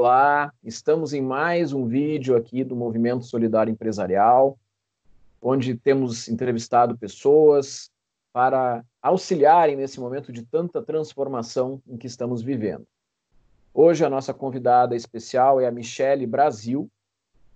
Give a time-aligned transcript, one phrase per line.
[0.00, 0.50] olá!
[0.64, 4.58] Estamos em mais um vídeo aqui do Movimento Solidário Empresarial,
[5.42, 7.90] onde temos entrevistado pessoas
[8.32, 12.86] para auxiliarem nesse momento de tanta transformação em que estamos vivendo.
[13.74, 16.90] Hoje a nossa convidada especial é a Michele Brasil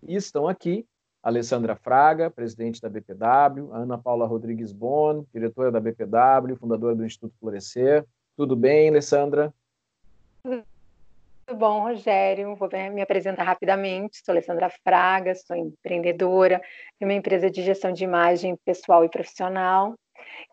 [0.03, 0.87] e estão aqui
[1.23, 6.95] a Alessandra Fraga, presidente da BPW, a Ana Paula Rodrigues Bon, diretora da BPW, fundadora
[6.95, 8.05] do Instituto Florescer.
[8.37, 9.51] Tudo bem, Alessandra?
[11.47, 12.57] Tudo bom, Rogério?
[12.57, 14.23] Vou me apresentar rapidamente.
[14.25, 16.59] Sou Alessandra Fraga, sou empreendedora,
[16.99, 19.95] tenho uma empresa de gestão de imagem pessoal e profissional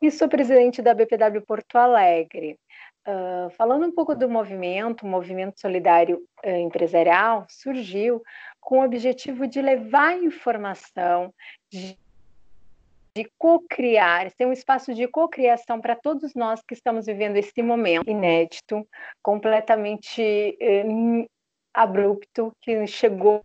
[0.02, 2.60] e sou presidente da BPW Porto Alegre.
[3.08, 8.22] Uh, falando um pouco do movimento, o movimento solidário uh, empresarial surgiu
[8.60, 11.34] com o objetivo de levar informação,
[11.72, 11.98] de
[13.16, 18.10] de co-criar, ser um espaço de co-criação para todos nós que estamos vivendo esse momento
[18.10, 18.88] inédito,
[19.22, 20.22] completamente
[20.60, 20.86] eh,
[21.74, 23.44] abrupto, que chegou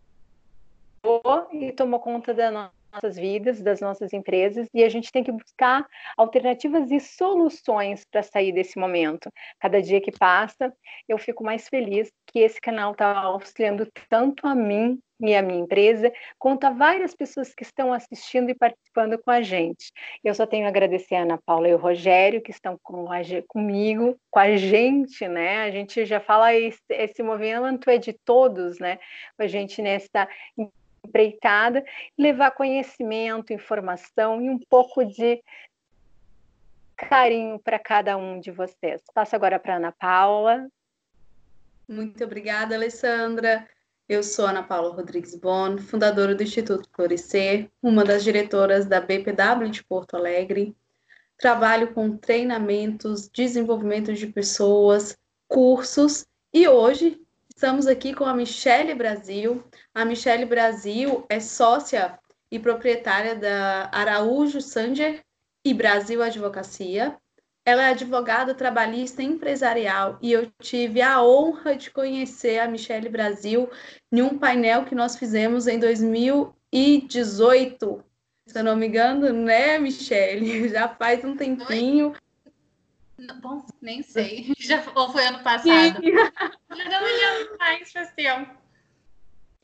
[1.52, 5.86] e tomou conta da nossas vidas, das nossas empresas, e a gente tem que buscar
[6.16, 9.30] alternativas e soluções para sair desse momento.
[9.60, 10.72] Cada dia que passa,
[11.08, 15.60] eu fico mais feliz que esse canal está auxiliando tanto a mim e a minha
[15.60, 19.92] empresa, quanto a várias pessoas que estão assistindo e participando com a gente.
[20.22, 23.18] Eu só tenho a agradecer a Ana Paula e o Rogério, que estão com a,
[23.48, 25.62] comigo, com a gente, né?
[25.62, 28.98] A gente já fala, esse, esse movimento é de todos, né?
[29.38, 30.28] A gente nessa
[31.06, 31.84] empreitada,
[32.18, 35.42] levar conhecimento, informação e um pouco de
[36.96, 39.02] carinho para cada um de vocês.
[39.14, 40.66] Passo agora para Ana Paula.
[41.88, 43.68] Muito obrigada, Alessandra.
[44.08, 49.68] Eu sou Ana Paula Rodrigues Bon, fundadora do Instituto Florescer, uma das diretoras da BPW
[49.68, 50.76] de Porto Alegre.
[51.36, 55.18] Trabalho com treinamentos, desenvolvimento de pessoas,
[55.48, 56.24] cursos
[56.54, 59.64] e hoje estamos aqui com a Michele Brasil.
[59.92, 62.16] A Michele Brasil é sócia
[62.48, 65.20] e proprietária da Araújo Sanger
[65.64, 67.18] e Brasil Advocacia,
[67.66, 73.68] ela é advogada trabalhista empresarial e eu tive a honra de conhecer a Michelle Brasil
[74.12, 78.04] em um painel que nós fizemos em 2018.
[78.46, 80.68] Se eu não me engano, né, Michelle?
[80.70, 82.14] Já faz um tempinho.
[83.42, 84.52] Bom, nem sei.
[84.56, 86.00] Já ou foi ano passado.
[86.00, 86.08] Já
[86.70, 88.54] não me lembro mais, faz tempo.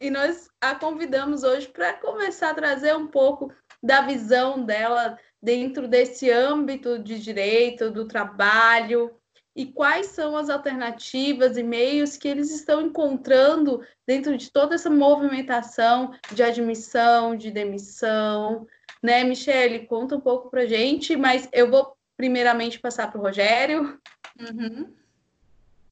[0.00, 5.88] E nós a convidamos hoje para começar a trazer um pouco da visão dela dentro
[5.88, 9.10] desse âmbito de direito, do trabalho,
[9.54, 14.88] e quais são as alternativas e meios que eles estão encontrando dentro de toda essa
[14.88, 18.66] movimentação de admissão, de demissão,
[19.02, 19.86] né, Michele?
[19.86, 23.98] Conta um pouco para gente, mas eu vou primeiramente passar para o Rogério.
[24.40, 24.90] Uhum.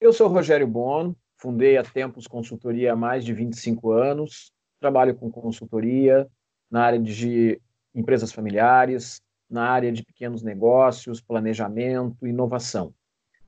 [0.00, 5.30] Eu sou Rogério Bono, fundei a Tempos Consultoria há mais de 25 anos, trabalho com
[5.30, 6.26] consultoria
[6.70, 7.60] na área de
[7.94, 12.94] empresas familiares, na área de pequenos negócios, planejamento, inovação.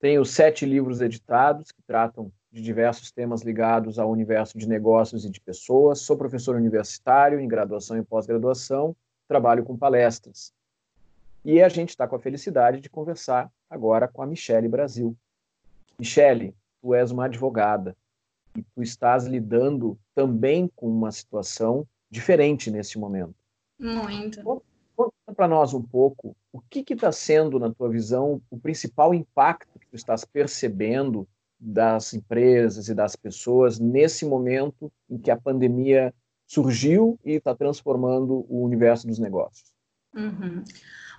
[0.00, 5.30] Tenho sete livros editados que tratam de diversos temas ligados ao universo de negócios e
[5.30, 6.00] de pessoas.
[6.00, 8.96] Sou professor universitário em graduação e pós-graduação,
[9.28, 10.52] trabalho com palestras.
[11.44, 15.16] E a gente está com a felicidade de conversar agora com a Michele Brasil.
[15.98, 17.96] Michele, tu és uma advogada
[18.56, 23.34] e tu estás lidando também com uma situação diferente nesse momento.
[23.78, 24.62] Muito.
[25.42, 29.88] Para nós um pouco o que está sendo, na tua visão, o principal impacto que
[29.88, 31.26] tu estás percebendo
[31.58, 36.14] das empresas e das pessoas nesse momento em que a pandemia
[36.46, 39.72] surgiu e está transformando o universo dos negócios.
[40.14, 40.62] Uhum.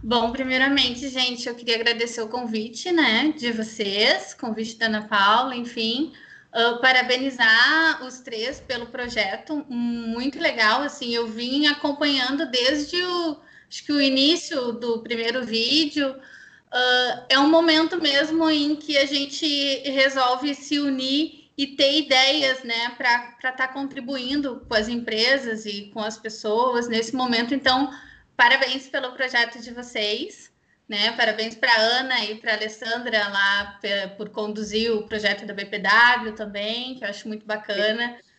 [0.01, 5.53] Bom, primeiramente, gente, eu queria agradecer o convite, né, de vocês, convite da Ana Paula,
[5.53, 6.13] enfim,
[6.53, 13.37] uh, parabenizar os três pelo projeto, muito legal, assim, eu vim acompanhando desde o
[13.73, 19.07] Acho que o início do primeiro vídeo uh, é um momento mesmo em que a
[19.07, 19.45] gente
[19.89, 25.89] resolve se unir e ter ideias, né, para estar tá contribuindo com as empresas e
[25.91, 27.55] com as pessoas nesse momento.
[27.55, 27.91] Então,
[28.37, 30.51] parabéns pelo projeto de vocês,
[30.87, 31.11] né?
[31.13, 33.79] Parabéns para Ana e para Alessandra lá
[34.17, 38.17] por conduzir o projeto da BPW também, que eu acho muito bacana.
[38.17, 38.32] Sim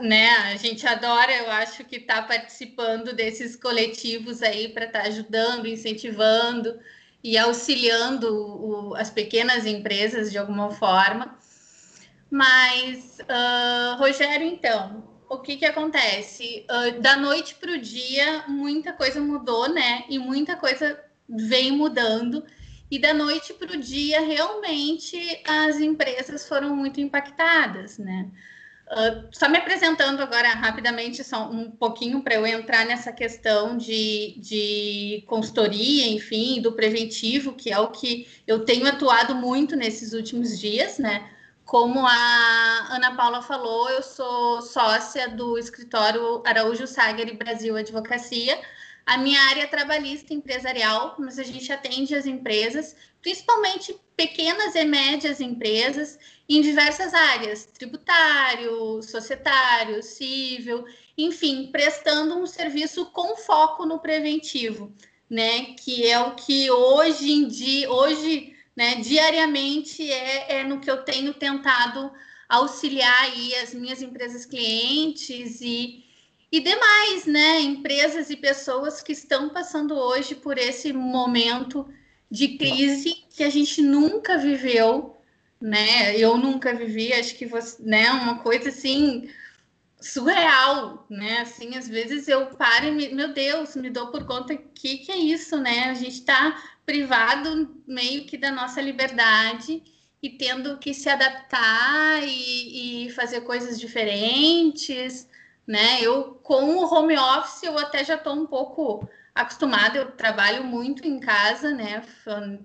[0.00, 0.30] né?
[0.52, 5.66] A gente adora, eu acho que está participando desses coletivos aí para estar tá ajudando,
[5.66, 6.78] incentivando
[7.22, 11.38] e auxiliando o, as pequenas empresas de alguma forma.
[12.30, 16.66] Mas, uh, Rogério, então, o que, que acontece?
[16.68, 20.04] Uh, da noite para o dia, muita coisa mudou, né?
[20.08, 22.44] E muita coisa vem mudando.
[22.90, 28.28] E da noite para o dia, realmente, as empresas foram muito impactadas, né?
[28.90, 34.34] Uh, só me apresentando agora rapidamente, só um pouquinho para eu entrar nessa questão de,
[34.38, 40.58] de consultoria, enfim, do preventivo, que é o que eu tenho atuado muito nesses últimos
[40.58, 41.30] dias, né?
[41.64, 48.60] Como a Ana Paula falou, eu sou sócia do escritório Araújo Sager Brasil Advocacia.
[49.06, 54.84] A minha área é trabalhista empresarial, mas a gente atende as empresas, principalmente pequenas e
[54.84, 56.18] médias empresas,
[56.56, 60.84] em diversas áreas, tributário, societário, civil,
[61.16, 64.92] enfim, prestando um serviço com foco no preventivo,
[65.28, 65.74] né?
[65.74, 68.94] Que é o que hoje em dia, hoje né?
[68.94, 72.10] Diariamente é, é no que eu tenho tentado
[72.48, 76.02] auxiliar aí as minhas empresas clientes e,
[76.50, 77.60] e demais, né?
[77.60, 81.86] Empresas e pessoas que estão passando hoje por esse momento
[82.30, 85.19] de crise que a gente nunca viveu,
[85.60, 86.16] né?
[86.16, 88.10] Eu nunca vivi, acho que você, né?
[88.10, 89.28] Uma coisa assim
[90.00, 91.40] surreal, né?
[91.40, 95.12] Assim, às vezes eu paro e me, meu Deus, me dou por conta que que
[95.12, 95.90] é isso, né?
[95.90, 99.82] A gente está privado meio que da nossa liberdade
[100.22, 105.28] e tendo que se adaptar e, e, fazer coisas diferentes,
[105.66, 106.00] né?
[106.02, 111.06] Eu com o home office eu até já estou um pouco acostumada, eu trabalho muito
[111.06, 112.02] em casa, né?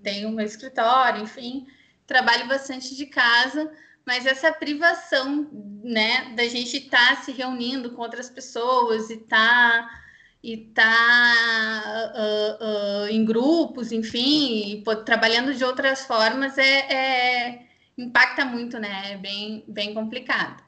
[0.03, 1.67] Tenho meu escritório, enfim,
[2.05, 3.71] trabalho bastante de casa,
[4.05, 5.49] mas essa privação,
[5.83, 10.01] né, da gente estar tá se reunindo com outras pessoas e tá
[10.45, 17.67] e tá uh, uh, em grupos, enfim, pô, trabalhando de outras formas é, é,
[17.97, 19.13] impacta muito, né?
[19.13, 20.63] É bem, bem complicado.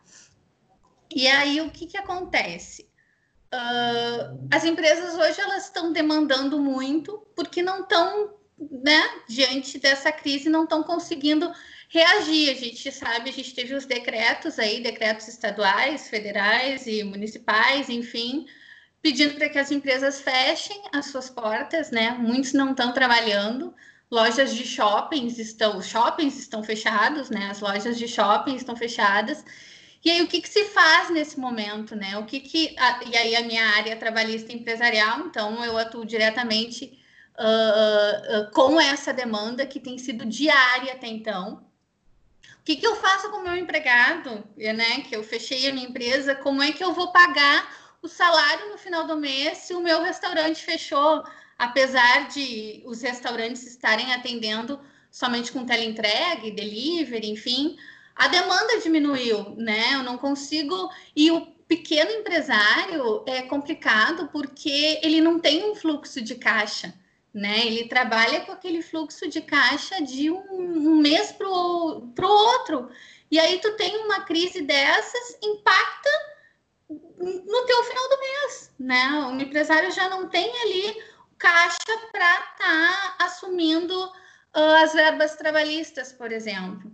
[1.15, 2.89] E aí o que, que acontece?
[3.53, 10.49] Uh, as empresas hoje elas estão demandando muito porque não estão, né, diante dessa crise,
[10.49, 11.51] não estão conseguindo
[11.89, 12.49] reagir.
[12.49, 18.45] A gente sabe, a gente teve os decretos aí, decretos estaduais, federais e municipais, enfim,
[19.01, 22.11] pedindo para que as empresas fechem as suas portas, né?
[22.11, 23.73] Muitos não estão trabalhando.
[24.09, 27.49] Lojas de shoppings estão, shoppings estão fechados, né?
[27.51, 29.43] As lojas de shopping estão fechadas.
[30.03, 32.17] E aí o que, que se faz nesse momento, né?
[32.17, 36.97] O que que a, e aí a minha área trabalhista empresarial, então eu atuo diretamente
[37.39, 41.65] uh, com essa demanda que tem sido diária até então.
[42.59, 45.01] O que, que eu faço com o meu empregado, né?
[45.01, 48.77] Que eu fechei a minha empresa, como é que eu vou pagar o salário no
[48.77, 51.23] final do mês se o meu restaurante fechou,
[51.57, 54.79] apesar de os restaurantes estarem atendendo
[55.09, 57.77] somente com teleentregue, delivery, enfim,
[58.15, 59.93] a demanda diminuiu, né?
[59.93, 60.91] Eu não consigo.
[61.15, 66.93] E o pequeno empresário é complicado porque ele não tem um fluxo de caixa,
[67.33, 67.65] né?
[67.65, 72.89] Ele trabalha com aquele fluxo de caixa de um, um mês para o outro.
[73.29, 76.09] E aí tu tem uma crise dessas, impacta
[76.89, 79.09] no teu final do mês, né?
[79.27, 81.03] O empresário já não tem ali
[81.37, 81.77] caixa
[82.11, 86.91] para estar tá assumindo uh, as verbas trabalhistas, por exemplo.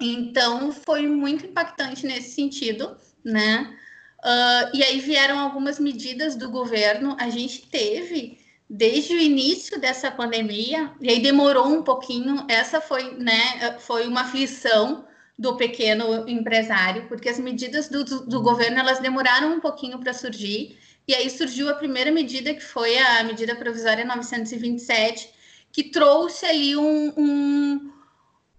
[0.00, 3.78] Então, foi muito impactante nesse sentido, né?
[4.20, 7.16] Uh, e aí vieram algumas medidas do governo.
[7.20, 12.44] A gente teve desde o início dessa pandemia, e aí demorou um pouquinho.
[12.48, 13.78] Essa foi, né?
[13.80, 15.06] Foi uma aflição
[15.38, 20.78] do pequeno empresário, porque as medidas do, do governo elas demoraram um pouquinho para surgir,
[21.06, 25.28] e aí surgiu a primeira medida, que foi a medida provisória 927,
[25.72, 27.92] que trouxe ali um, um,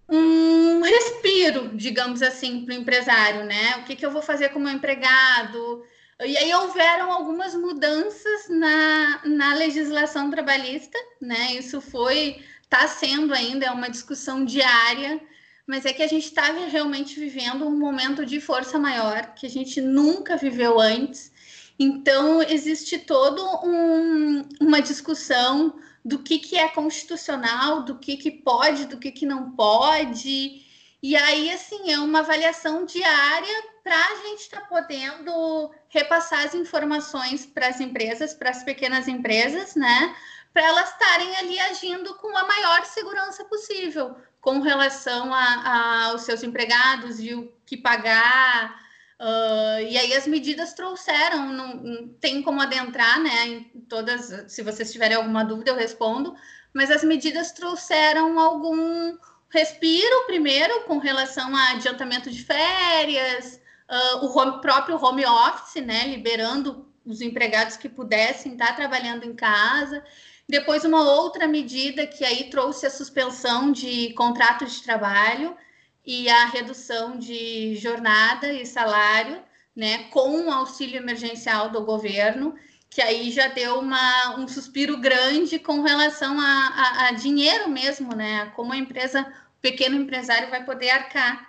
[0.08, 3.78] um respiro, digamos assim, para o empresário, né?
[3.78, 5.82] O que, que eu vou fazer com o meu empregado?
[6.24, 11.52] E aí houveram algumas mudanças na, na legislação trabalhista, né?
[11.54, 15.20] Isso foi, está sendo ainda, é uma discussão diária,
[15.66, 19.50] mas é que a gente está realmente vivendo um momento de força maior que a
[19.50, 21.30] gente nunca viveu antes.
[21.78, 28.86] Então, existe toda um, uma discussão do que, que é constitucional, do que, que pode,
[28.86, 30.62] do que, que não pode.
[31.02, 36.56] E aí, assim, é uma avaliação diária para a gente estar tá podendo repassar as
[36.56, 40.12] informações para as empresas, para as pequenas empresas, né?
[40.52, 46.42] Para elas estarem ali agindo com a maior segurança possível com relação a, aos seus
[46.42, 48.74] empregados e o que pagar.
[49.20, 53.46] Uh, e aí as medidas trouxeram, não, não, tem como adentrar, né?
[53.46, 56.34] Em todas, se vocês tiverem alguma dúvida, eu respondo.
[56.74, 59.16] Mas as medidas trouxeram algum
[59.48, 66.06] respiro primeiro com relação a adiantamento de férias, uh, o home, próprio home office, né?
[66.08, 70.02] Liberando os empregados que pudessem estar trabalhando em casa.
[70.48, 75.56] Depois, uma outra medida que aí trouxe a suspensão de contrato de trabalho.
[76.04, 79.42] e a redução de jornada e salário,
[79.74, 82.54] né, com o auxílio emergencial do governo,
[82.88, 88.14] que aí já deu uma, um suspiro grande com relação a, a, a dinheiro mesmo,
[88.14, 88.46] né?
[88.54, 89.22] Como a empresa,
[89.58, 91.46] o pequeno empresário vai poder arcar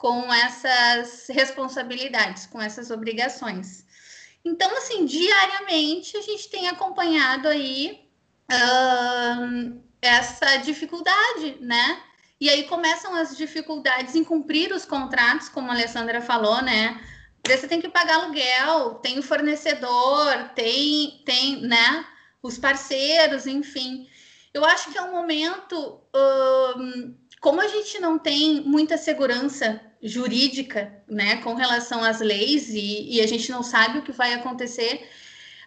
[0.00, 3.84] com essas responsabilidades, com essas obrigações.
[4.42, 8.08] Então, assim, diariamente a gente tem acompanhado aí
[10.00, 12.02] essa dificuldade, né?
[12.40, 16.98] E aí começam as dificuldades em cumprir os contratos, como a Alessandra falou, né?
[17.46, 22.06] Você tem que pagar aluguel, tem o fornecedor, tem, tem, né?
[22.42, 24.08] Os parceiros, enfim.
[24.54, 26.00] Eu acho que é um momento,
[27.42, 33.20] como a gente não tem muita segurança jurídica, né, com relação às leis e, e
[33.20, 35.08] a gente não sabe o que vai acontecer,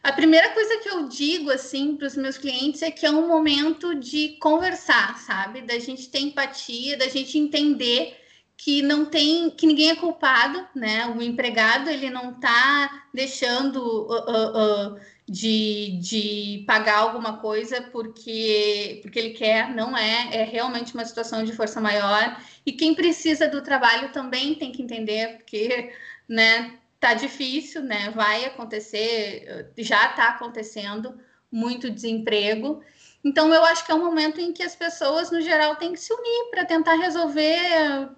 [0.04, 3.26] a primeira coisa que eu digo assim para os meus clientes é que é um
[3.26, 5.62] momento de conversar, sabe?
[5.62, 8.23] Da gente ter empatia, da gente entender
[8.58, 11.08] que não tem, que ninguém é culpado, né?
[11.08, 19.00] O empregado ele não está deixando uh, uh, uh, de, de pagar alguma coisa porque
[19.02, 22.40] porque ele quer, não é, é realmente uma situação de força maior.
[22.66, 25.92] E quem precisa do trabalho também tem que entender, porque,
[26.28, 26.80] né?
[27.04, 28.12] tá difícil, né?
[28.12, 31.20] Vai acontecer, já está acontecendo
[31.52, 32.82] muito desemprego.
[33.24, 36.00] Então, eu acho que é um momento em que as pessoas, no geral, têm que
[36.00, 38.10] se unir para tentar resolver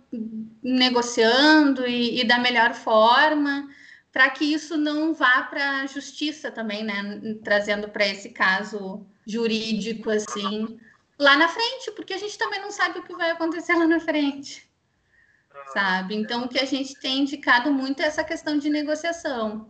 [0.63, 3.69] negociando e, e da melhor forma,
[4.12, 7.38] para que isso não vá para a justiça também, né?
[7.43, 10.79] Trazendo para esse caso jurídico, assim,
[11.19, 14.00] lá na frente, porque a gente também não sabe o que vai acontecer lá na
[14.00, 14.65] frente
[15.67, 16.15] sabe?
[16.15, 19.69] Então, o que a gente tem indicado muito é essa questão de negociação.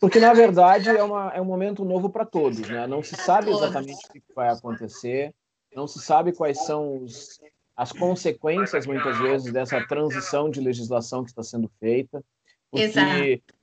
[0.00, 2.86] Porque, na verdade, é, uma, é um momento novo para todos, né?
[2.86, 5.34] Não se sabe exatamente o que vai acontecer,
[5.74, 7.40] não se sabe quais são os,
[7.76, 12.24] as consequências, muitas vezes, dessa transição de legislação que está sendo feita.
[12.70, 13.54] Porque Exato.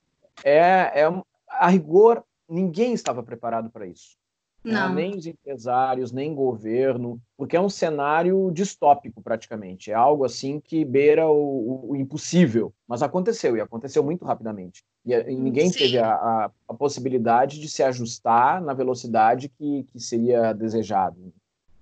[0.44, 4.18] É, é, a rigor, ninguém estava preparado para isso.
[4.64, 4.74] Né?
[4.74, 4.94] Não.
[4.94, 9.92] Nem os empresários, nem governo, porque é um cenário distópico praticamente.
[9.92, 14.84] É algo assim que beira o, o impossível, mas aconteceu e aconteceu muito rapidamente.
[15.06, 15.80] E, e ninguém Sim.
[15.80, 21.34] teve a, a, a, possibilidade de se ajustar na velocidade que, que seria desejado.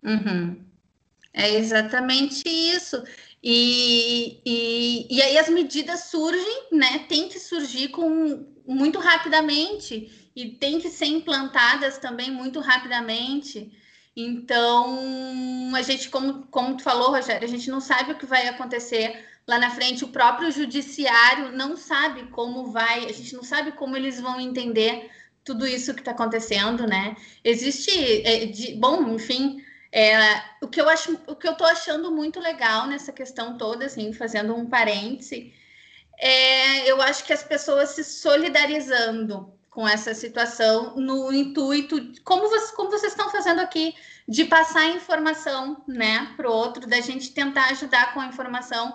[0.02, 0.56] Uhum.
[1.34, 3.04] É exatamente isso.
[3.44, 7.06] E, e, e aí as medidas surgem, né?
[7.10, 13.70] Tem que surgir com muito rapidamente e tem que ser implantadas também muito rapidamente.
[14.16, 14.98] Então,
[15.76, 19.22] a gente, como, como tu falou, Rogério, a gente não sabe o que vai acontecer
[19.46, 20.06] lá na frente.
[20.06, 25.12] O próprio judiciário não sabe como vai, a gente não sabe como eles vão entender
[25.44, 27.18] tudo isso que está acontecendo, né?
[27.44, 27.92] Existe,
[28.26, 32.40] é, de, bom, enfim, é, o que eu acho, o que eu estou achando muito
[32.40, 35.54] legal nessa questão toda, assim, fazendo um parêntese,
[36.18, 42.76] é, eu acho que as pessoas se solidarizando com essa situação no intuito, como, você,
[42.76, 43.94] como vocês estão fazendo aqui,
[44.28, 48.94] de passar informação né, para o outro, da gente tentar ajudar com a informação.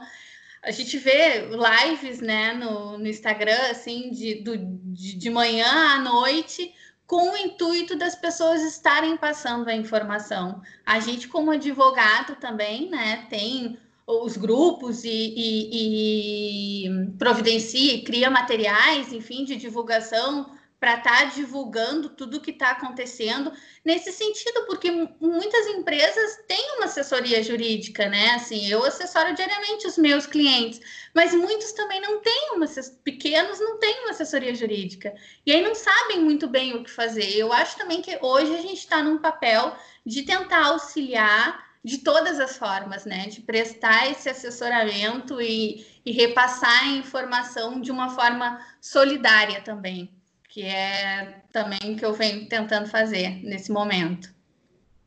[0.62, 5.98] A gente vê lives né, no, no Instagram, assim, de, do, de, de manhã à
[5.98, 6.74] noite,
[7.06, 10.60] com o intuito das pessoas estarem passando a informação.
[10.84, 18.30] A gente, como advogado também, né, tem os grupos e, e, e providencia e cria
[18.30, 20.50] materiais, enfim, de divulgação
[20.84, 23.50] para estar tá divulgando tudo o que está acontecendo
[23.82, 28.32] nesse sentido, porque muitas empresas têm uma assessoria jurídica, né?
[28.32, 30.82] Assim, eu assessoro diariamente os meus clientes,
[31.14, 32.66] mas muitos também não têm uma
[33.02, 35.14] pequenos não têm uma assessoria jurídica
[35.46, 37.34] e aí não sabem muito bem o que fazer.
[37.34, 39.74] Eu acho também que hoje a gente está num papel
[40.04, 43.26] de tentar auxiliar de todas as formas, né?
[43.28, 50.12] De prestar esse assessoramento e, e repassar a informação de uma forma solidária também
[50.54, 54.32] que é também o que eu venho tentando fazer nesse momento.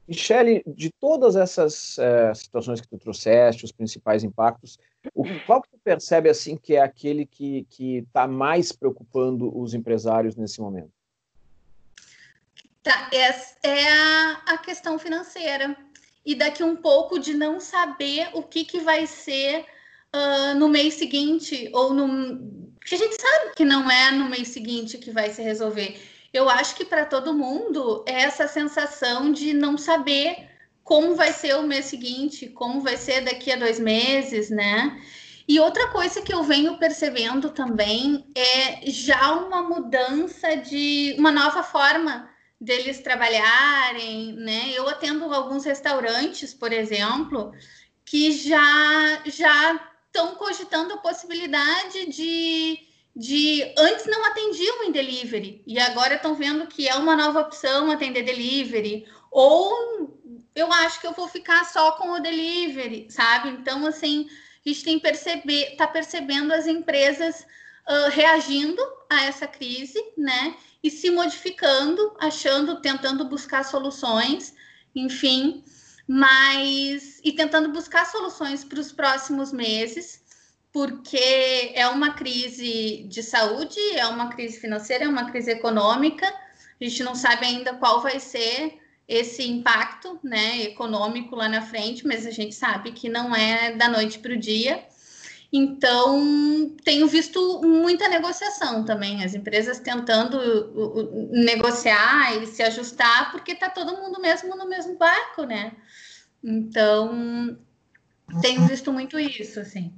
[0.06, 4.77] Michele, de todas essas é, situações que tu trouxeste, os principais impactos,
[5.16, 10.36] o, qual que tu percebe assim que é aquele que está mais preocupando os empresários
[10.36, 10.92] nesse momento?
[12.84, 15.77] Tá, é, é a, a, questão financeira
[16.25, 19.66] e daqui um pouco de não saber o que, que vai ser
[20.17, 22.38] uh, no mês seguinte ou no,
[22.88, 26.01] porque a gente sabe que não é no mês seguinte que vai se resolver.
[26.33, 30.50] Eu acho que para todo mundo é essa sensação de não saber
[30.83, 35.01] como vai ser o mês seguinte, como vai ser daqui a dois meses, né?
[35.45, 41.63] E outra coisa que eu venho percebendo também é já uma mudança de uma nova
[41.63, 44.71] forma deles trabalharem, né?
[44.74, 47.51] Eu atendo alguns restaurantes, por exemplo,
[48.05, 52.79] que já já estão cogitando a possibilidade de,
[53.15, 57.91] de antes não atendiam em delivery e agora estão vendo que é uma nova opção
[57.91, 60.17] atender delivery ou
[60.55, 63.50] eu acho que eu vou ficar só com o delivery, sabe?
[63.50, 64.27] Então assim
[64.65, 67.45] a gente tem perceber, tá percebendo as empresas
[67.88, 70.55] uh, reagindo a essa crise, né?
[70.83, 74.55] E se modificando, achando, tentando buscar soluções,
[74.95, 75.63] enfim,
[76.07, 80.23] mas e tentando buscar soluções para os próximos meses,
[80.71, 86.25] porque é uma crise de saúde, é uma crise financeira, é uma crise econômica.
[86.79, 92.05] A gente não sabe ainda qual vai ser esse impacto né, econômico lá na frente,
[92.05, 94.83] mas a gente sabe que não é da noite para o dia.
[95.51, 100.38] Então, tenho visto muita negociação também, as empresas tentando
[101.32, 105.72] negociar e se ajustar, porque está todo mundo mesmo no mesmo barco, né?
[106.44, 107.58] Então,
[108.42, 109.94] tenho visto muito isso, assim.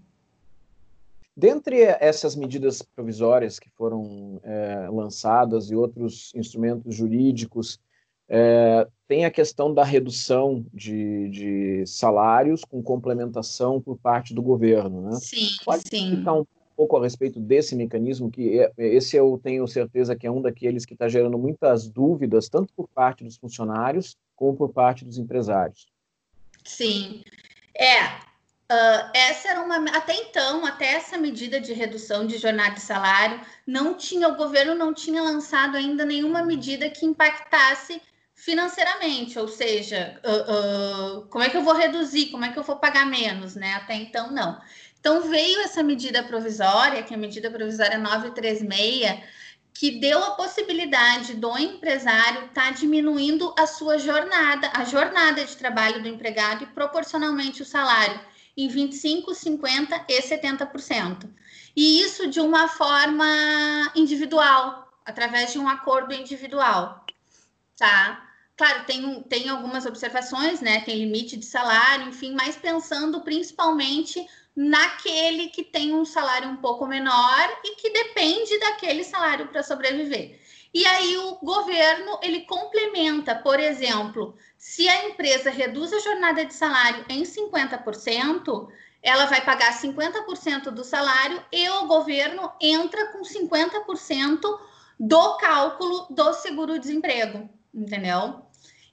[1.36, 7.79] Dentre essas medidas provisórias que foram é, lançadas e outros instrumentos jurídicos
[8.29, 15.09] é, tem a questão da redução de, de, salários com complementação por parte do governo,
[15.09, 15.17] né?
[15.19, 16.09] Sim, Pode sim.
[16.09, 16.45] explicar um
[16.77, 20.86] pouco a respeito desse mecanismo, que é, esse eu tenho certeza que é um daqueles
[20.86, 25.88] que está gerando muitas dúvidas, tanto por parte dos funcionários como por parte dos empresários.
[26.63, 27.24] Sim,
[27.75, 28.29] é.
[28.71, 33.41] Uh, essa era uma até então até essa medida de redução de jornada de salário
[33.65, 38.00] não tinha o governo não tinha lançado ainda nenhuma medida que impactasse
[38.39, 42.63] financeiramente, ou seja, uh, uh, como é que eu vou reduzir, como é que eu
[42.63, 43.74] vou pagar menos, né?
[43.74, 44.60] Até então, não.
[44.98, 49.19] Então, veio essa medida provisória, que é a medida provisória 936,
[49.74, 55.55] que deu a possibilidade do empresário estar tá diminuindo a sua jornada, a jornada de
[55.57, 58.20] trabalho do empregado e proporcionalmente o salário
[58.55, 61.29] em 25, 50 e 70%.
[61.75, 63.25] E isso de uma forma
[63.96, 67.05] individual, através de um acordo individual,
[67.77, 68.28] tá?
[68.59, 70.81] Claro, tem, tem algumas observações, né?
[70.81, 76.85] Tem limite de salário, enfim, mas pensando principalmente naquele que tem um salário um pouco
[76.85, 80.41] menor e que depende daquele salário para sobreviver.
[80.74, 86.53] E aí o governo ele complementa, por exemplo, se a empresa reduz a jornada de
[86.53, 88.67] salário em 50%,
[89.01, 94.41] ela vai pagar 50% do salário e o governo entra com 50%
[95.00, 98.49] do cálculo do seguro-desemprego, entendeu?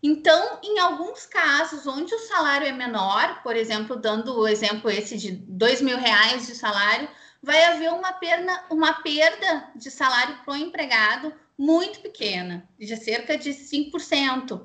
[0.07, 5.19] Então, em alguns casos onde o salário é menor, por exemplo, dando o exemplo esse
[5.19, 7.09] de dois mil reais de salário,
[7.43, 13.37] vai haver uma perda, uma perda de salário para o empregado muito pequena, de cerca
[13.37, 14.65] de 5%.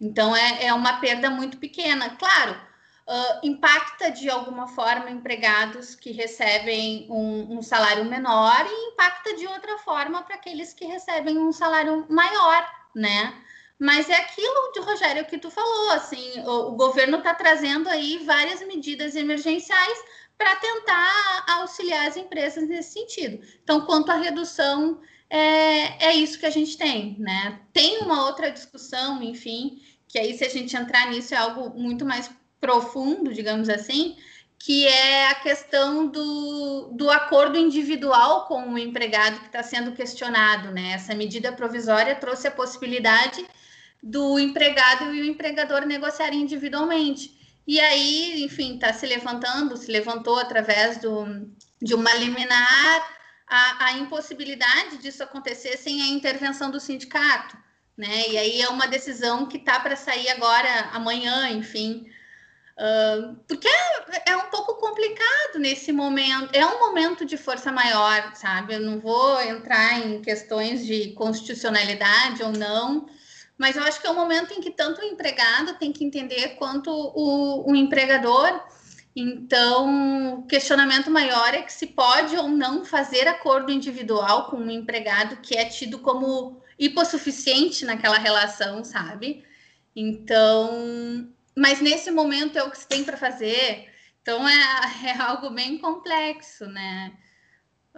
[0.00, 2.16] Então, é, é uma perda muito pequena.
[2.16, 9.36] Claro, uh, impacta de alguma forma empregados que recebem um, um salário menor e impacta
[9.36, 13.34] de outra forma para aqueles que recebem um salário maior, né?
[13.78, 18.18] Mas é aquilo de Rogério que tu falou, assim, o, o governo está trazendo aí
[18.24, 19.98] várias medidas emergenciais
[20.36, 23.44] para tentar auxiliar as empresas nesse sentido.
[23.62, 27.60] Então, quanto à redução, é, é isso que a gente tem, né?
[27.72, 32.04] Tem uma outra discussão, enfim, que aí se a gente entrar nisso é algo muito
[32.04, 34.16] mais profundo, digamos assim,
[34.58, 40.72] que é a questão do, do acordo individual com o empregado que está sendo questionado,
[40.72, 40.92] né?
[40.92, 43.46] Essa medida provisória trouxe a possibilidade
[44.02, 47.36] do empregado e o empregador negociarem individualmente.
[47.66, 51.26] E aí, enfim, está se levantando, se levantou através do,
[51.82, 57.56] de uma liminar a, a, impossibilidade disso acontecer sem a intervenção do sindicato,
[57.96, 58.28] né?
[58.28, 62.06] E aí é uma decisão que está para sair agora, amanhã, enfim.
[62.78, 68.32] Uh, porque é, é, um pouco complicado nesse momento, é um momento de força maior,
[68.34, 68.74] sabe?
[68.74, 73.08] Eu não vou entrar em questões de constitucionalidade ou não,
[73.58, 76.50] mas eu acho que é um momento em que tanto o empregado tem que entender
[76.50, 78.62] quanto o, o empregador.
[79.16, 84.70] Então, o questionamento maior é que se pode ou não fazer acordo individual com um
[84.70, 89.44] empregado que é tido como hipossuficiente naquela relação, sabe?
[89.96, 93.92] Então, mas nesse momento é o que se tem para fazer.
[94.22, 94.54] Então, é,
[95.10, 97.12] é algo bem complexo, né?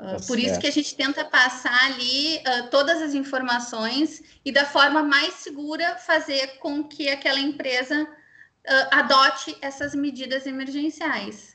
[0.01, 4.65] Tá por isso que a gente tenta passar ali uh, todas as informações e da
[4.65, 11.55] forma mais segura fazer com que aquela empresa uh, adote essas medidas emergenciais.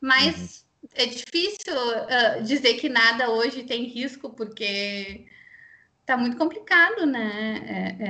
[0.00, 0.88] Mas uhum.
[0.94, 5.26] é difícil uh, dizer que nada hoje tem risco, porque
[6.00, 7.60] está muito complicado, né?
[7.68, 8.06] É,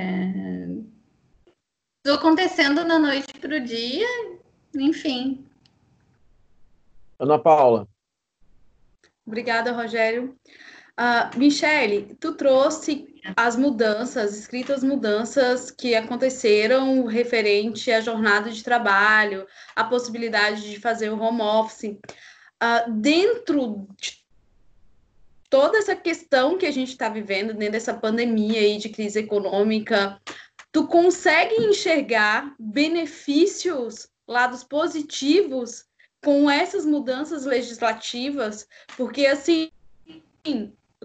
[2.09, 2.13] é...
[2.13, 4.07] acontecendo da noite para o dia,
[4.75, 5.45] enfim.
[7.19, 7.92] Ana Paula.
[9.25, 10.37] Obrigada, Rogério.
[10.99, 19.47] Uh, Michele, tu trouxe as mudanças, escritas mudanças que aconteceram referente à jornada de trabalho,
[19.75, 21.97] a possibilidade de fazer o home office.
[22.61, 24.23] Uh, dentro de
[25.49, 30.19] toda essa questão que a gente está vivendo, dentro dessa pandemia aí de crise econômica,
[30.71, 35.85] tu consegue enxergar benefícios, lados positivos
[36.23, 38.67] com essas mudanças legislativas?
[38.95, 39.69] Porque, assim,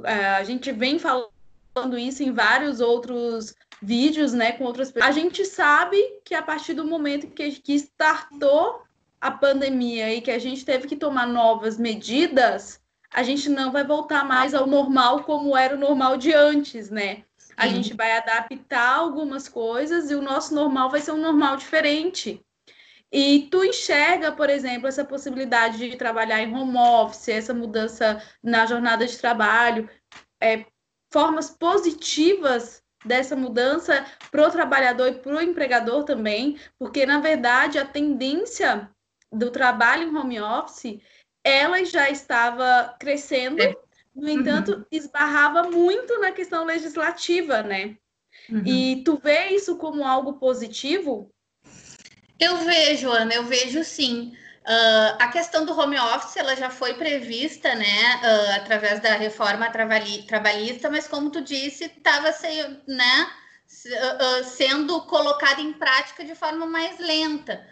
[0.05, 5.17] é, a gente vem falando isso em vários outros vídeos, né, com outras pessoas.
[5.17, 8.83] A gente sabe que a partir do momento que, que startou
[9.21, 12.81] a pandemia e que a gente teve que tomar novas medidas,
[13.13, 17.25] a gente não vai voltar mais ao normal como era o normal de antes, né?
[17.57, 17.77] A Sim.
[17.77, 22.41] gente vai adaptar algumas coisas e o nosso normal vai ser um normal diferente.
[23.11, 28.67] E tu enxerga, por exemplo, essa possibilidade de trabalhar em home office, essa mudança na
[28.67, 29.89] jornada de trabalho,
[30.41, 30.67] é,
[31.11, 37.79] formas positivas dessa mudança para o trabalhador e para o empregador também, porque na verdade
[37.79, 38.91] a tendência
[39.33, 41.01] do trabalho em home office
[41.45, 43.75] ela já estava crescendo, é.
[44.15, 44.85] no entanto, uhum.
[44.91, 47.97] esbarrava muito na questão legislativa, né?
[48.51, 48.63] Uhum.
[48.67, 51.31] E tu vê isso como algo positivo?
[52.39, 54.37] Eu vejo, Ana, eu vejo sim.
[54.69, 59.71] Uh, a questão do home office ela já foi prevista, né, uh, através da reforma
[59.71, 62.29] trabalhista, mas como tu disse, estava
[62.87, 67.67] né, uh, sendo colocada em prática de forma mais lenta.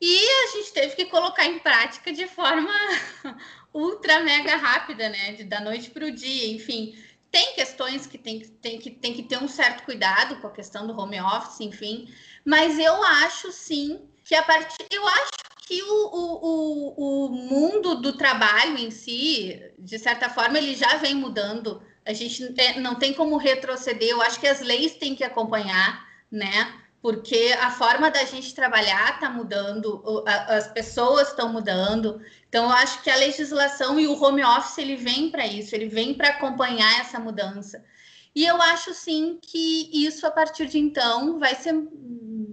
[0.00, 2.72] E a gente teve que colocar em prática de forma
[3.72, 6.98] ultra mega rápida, né, de, da noite para o dia, enfim.
[7.30, 10.84] Tem questões que tem, tem, que tem que ter um certo cuidado com a questão
[10.84, 12.12] do home office, enfim,
[12.44, 14.86] mas eu acho sim que a partir.
[14.92, 15.32] Eu acho
[15.66, 21.16] que o, o, o, mundo do trabalho em si, de certa forma, ele já vem
[21.16, 21.82] mudando.
[22.06, 24.08] A gente não tem como retroceder.
[24.08, 26.72] Eu acho que as leis têm que acompanhar, né?
[27.02, 32.22] Porque a forma da gente trabalhar está mudando, as pessoas estão mudando.
[32.48, 35.88] Então, eu acho que a legislação e o home office ele vem para isso, ele
[35.88, 37.84] vem para acompanhar essa mudança.
[38.34, 41.74] E eu acho sim que isso a partir de então vai ser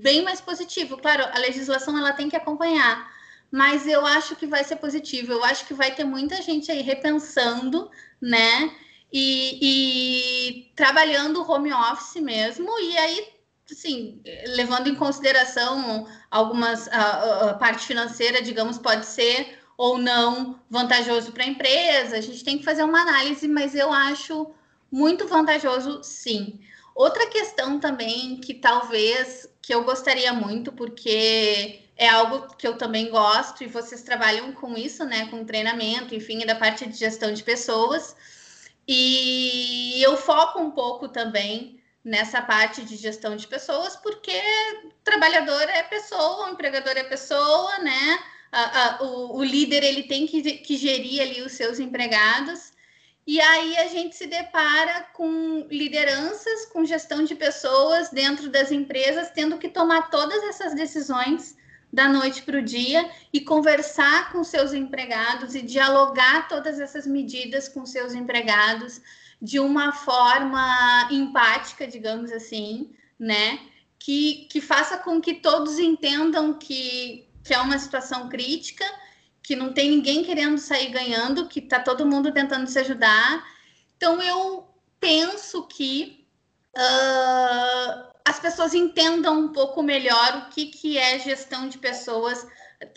[0.01, 0.97] bem mais positivo.
[0.97, 3.09] Claro, a legislação ela tem que acompanhar,
[3.51, 5.31] mas eu acho que vai ser positivo.
[5.31, 7.89] Eu acho que vai ter muita gente aí repensando,
[8.21, 8.75] né?
[9.11, 13.27] E, e trabalhando home office mesmo, e aí,
[13.71, 21.31] assim, levando em consideração algumas a, a parte financeira, digamos, pode ser ou não vantajoso
[21.31, 22.17] para a empresa.
[22.17, 24.51] A gente tem que fazer uma análise, mas eu acho
[24.91, 26.59] muito vantajoso, sim.
[26.95, 33.09] Outra questão também que talvez que eu gostaria muito, porque é algo que eu também
[33.09, 35.27] gosto e vocês trabalham com isso, né?
[35.27, 38.15] Com treinamento, enfim, da parte de gestão de pessoas.
[38.87, 44.41] E eu foco um pouco também nessa parte de gestão de pessoas, porque
[45.03, 48.19] trabalhador é pessoa, empregador é pessoa, né?
[49.01, 52.71] O, líder ele tem que, que gerir ali os seus empregados.
[53.27, 59.29] E aí a gente se depara com lideranças, com gestão de pessoas dentro das empresas,
[59.31, 61.57] tendo que tomar todas essas decisões
[61.91, 67.67] da noite para o dia e conversar com seus empregados e dialogar todas essas medidas
[67.67, 69.01] com seus empregados
[69.41, 73.59] de uma forma empática, digamos assim, né?
[73.99, 78.85] Que, que faça com que todos entendam que, que é uma situação crítica
[79.47, 83.47] que não tem ninguém querendo sair ganhando, que está todo mundo tentando se ajudar.
[83.95, 84.67] Então, eu
[84.99, 86.27] penso que
[86.75, 92.45] uh, as pessoas entendam um pouco melhor o que, que é gestão de pessoas,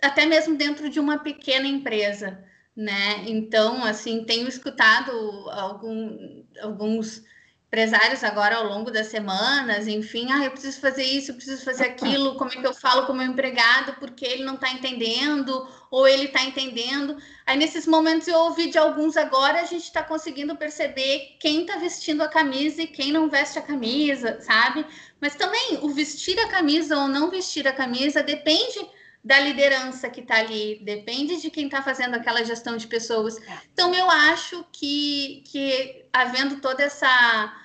[0.02, 2.42] até mesmo dentro de uma pequena empresa,
[2.74, 3.22] né?
[3.28, 5.12] Então, assim, tenho escutado
[5.50, 7.22] algum, alguns
[7.70, 11.84] empresários agora ao longo das semanas, enfim, ah, eu preciso fazer isso, eu preciso fazer
[11.84, 15.68] aquilo, como é que eu falo com o meu empregado, porque ele não está entendendo,
[15.88, 17.16] ou ele está entendendo.
[17.46, 21.76] Aí, nesses momentos, eu ouvi de alguns agora, a gente está conseguindo perceber quem está
[21.76, 24.84] vestindo a camisa e quem não veste a camisa, sabe?
[25.20, 28.84] Mas também o vestir a camisa ou não vestir a camisa depende
[29.22, 33.36] da liderança que está ali, depende de quem está fazendo aquela gestão de pessoas.
[33.72, 37.56] Então, eu acho que, que havendo toda essa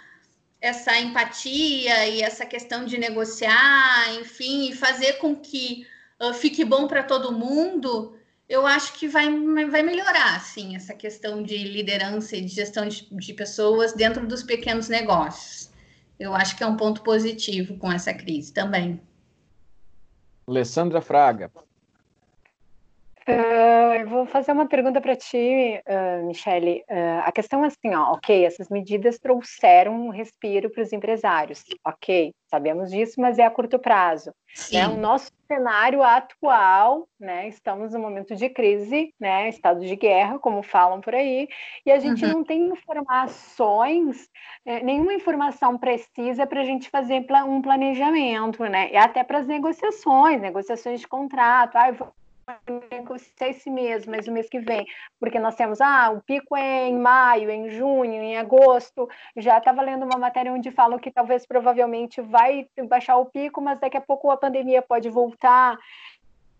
[0.61, 5.85] essa empatia e essa questão de negociar, enfim, e fazer com que
[6.19, 8.17] uh, fique bom para todo mundo,
[8.49, 9.27] eu acho que vai,
[9.69, 14.41] vai melhorar, sim, essa questão de liderança e de gestão de, de pessoas dentro dos
[14.41, 15.69] pequenos negócios.
[16.19, 18.99] Eu acho que é um ponto positivo com essa crise também.
[20.47, 21.51] Alessandra Fraga.
[23.27, 26.83] Uh, eu vou fazer uma pergunta para ti, uh, Michele.
[26.87, 31.63] Uh, a questão é assim, ó, ok, essas medidas trouxeram um respiro para os empresários,
[31.83, 34.31] ok, sabemos disso, mas é a curto prazo.
[34.71, 34.87] Né?
[34.87, 40.61] O nosso cenário atual, né, estamos num momento de crise, né, estado de guerra, como
[40.61, 41.47] falam por aí,
[41.83, 42.31] e a gente uhum.
[42.31, 44.29] não tem informações,
[44.65, 49.47] é, nenhuma informação precisa para a gente fazer um planejamento, né, e até para as
[49.47, 52.13] negociações, negociações de contrato, ah, vou
[52.91, 54.85] negociar esse mês, mas o mês que vem,
[55.19, 59.81] porque nós temos, ah, o pico é em maio, em junho, em agosto, já estava
[59.81, 64.01] lendo uma matéria onde falam que talvez provavelmente vai baixar o pico, mas daqui a
[64.01, 65.77] pouco a pandemia pode voltar.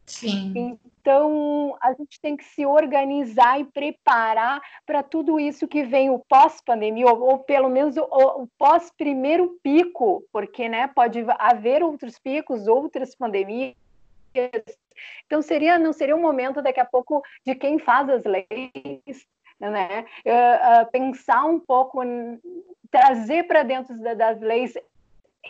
[0.07, 0.53] Sim.
[0.55, 6.19] Então, a gente tem que se organizar e preparar para tudo isso que vem o
[6.19, 12.67] pós-pandemia, ou, ou, pelo menos o, o pós-primeiro pico, porque né, pode haver outros picos,
[12.67, 13.75] outras pandemias,
[15.25, 19.27] então, seria, não seria um momento daqui a pouco de quem faz as leis,
[19.59, 20.05] né?
[20.25, 22.01] Uh, uh, pensar um pouco,
[22.91, 24.73] trazer para dentro das leis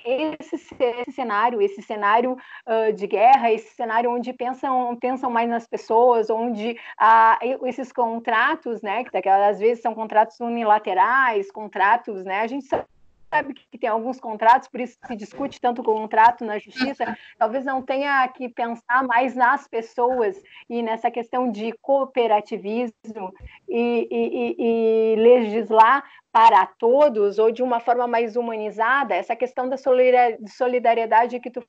[0.03, 5.67] esse, esse, cenário, esse cenário uh, de guerra, esse cenário onde pensam, pensam mais nas
[5.67, 12.47] pessoas, onde uh, esses contratos, né, que às vezes são contratos unilaterais, contratos, né, a
[12.47, 12.85] gente sabe
[13.35, 17.65] sabe que tem alguns contratos, por isso se discute tanto o contrato na justiça, talvez
[17.65, 23.33] não tenha que pensar mais nas pessoas e nessa questão de cooperativismo
[23.67, 29.77] e, e, e legislar para todos ou de uma forma mais humanizada, essa questão da
[29.77, 31.63] solidariedade que tu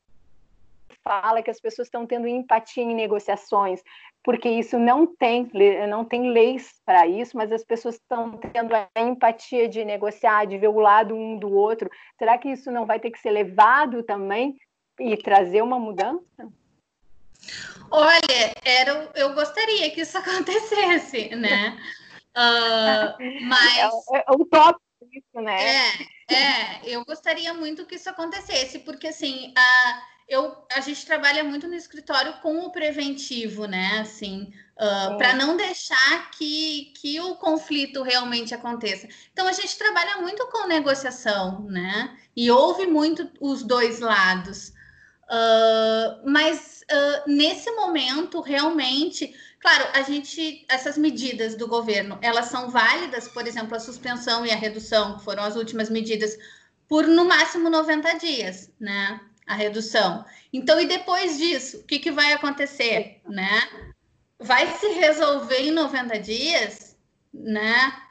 [1.06, 3.80] fala que as pessoas estão tendo empatia em negociações,
[4.24, 5.48] porque isso não tem,
[5.88, 10.58] não tem leis para isso, mas as pessoas estão tendo a empatia de negociar, de
[10.58, 11.88] ver o lado um do outro.
[12.18, 14.56] Será que isso não vai ter que ser levado também
[14.98, 16.48] e trazer uma mudança?
[17.88, 21.78] Olha, era, eu gostaria que isso acontecesse, né?
[22.36, 23.14] Uh,
[23.46, 23.78] mas.
[24.12, 25.86] É, é utópico isso, né?
[26.28, 29.54] É, é, eu gostaria muito que isso acontecesse, porque assim.
[29.56, 34.00] Uh, eu, a gente trabalha muito no escritório com o preventivo, né?
[34.00, 39.08] Assim, uh, para não deixar que, que o conflito realmente aconteça.
[39.32, 42.16] Então, a gente trabalha muito com negociação, né?
[42.34, 44.72] E ouve muito os dois lados.
[45.28, 52.68] Uh, mas uh, nesse momento, realmente, claro, a gente, essas medidas do governo, elas são
[52.68, 56.36] válidas, por exemplo, a suspensão e a redução, que foram as últimas medidas,
[56.88, 59.20] por no máximo 90 dias, né?
[59.46, 60.24] A redução.
[60.52, 63.62] Então, e depois disso, o que, que vai acontecer, né?
[64.38, 66.98] Vai se resolver em 90 dias,
[67.32, 68.02] né?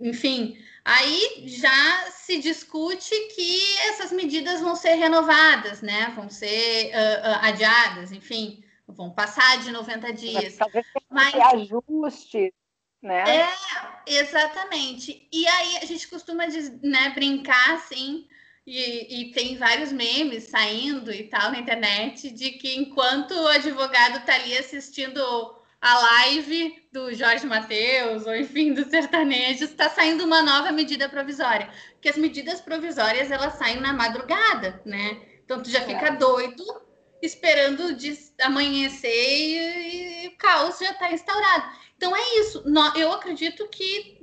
[0.00, 6.12] Enfim, aí já se discute que essas medidas vão ser renovadas, né?
[6.16, 10.56] Vão ser uh, uh, adiadas, enfim, vão passar de 90 dias.
[10.56, 12.52] Talvez Mas ajuste,
[13.02, 13.24] né?
[13.40, 13.48] É,
[14.06, 15.28] exatamente.
[15.32, 16.46] E aí a gente costuma
[16.82, 18.26] né, brincar assim
[18.66, 24.18] e, e, tem vários memes saindo e tal na internet de que enquanto o advogado
[24.18, 25.20] está ali assistindo
[25.80, 31.68] a live do Jorge Mateus, ou enfim, dos sertanejos, está saindo uma nova medida provisória.
[31.94, 35.20] Porque as medidas provisórias elas saem na madrugada, né?
[35.44, 36.64] Então tu já fica doido
[37.20, 41.64] esperando de amanhecer e, e o caos já está instaurado.
[41.96, 42.64] Então é isso.
[42.96, 44.18] Eu acredito que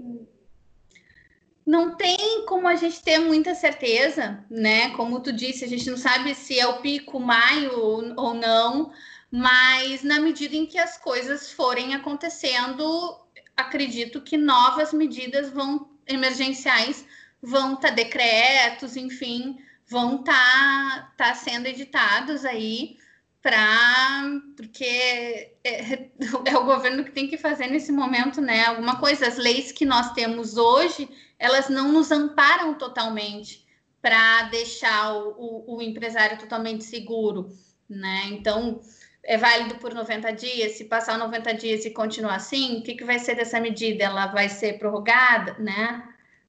[1.69, 4.89] não tem como a gente ter muita certeza, né?
[4.95, 7.79] Como tu disse, a gente não sabe se é o pico maio
[8.17, 8.91] ou não,
[9.29, 13.15] mas na medida em que as coisas forem acontecendo,
[13.55, 17.05] acredito que novas medidas vão emergenciais
[17.39, 22.97] vão estar tá, decretos, enfim, vão estar tá, tá sendo editados aí
[23.43, 24.23] para
[24.57, 25.93] porque é,
[26.45, 28.65] é, o governo que tem que fazer nesse momento, né?
[28.65, 31.07] Alguma coisa, as leis que nós temos hoje
[31.39, 33.65] elas não nos amparam totalmente
[34.01, 37.49] para deixar o, o, o, empresário totalmente seguro,
[37.89, 38.25] né?
[38.31, 38.81] Então,
[39.23, 40.73] é válido por 90 dias.
[40.73, 44.03] Se passar 90 dias e continuar assim, o que, que vai ser dessa medida?
[44.03, 46.03] Ela vai ser prorrogada, né?